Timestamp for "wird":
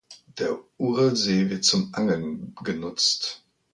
1.51-1.63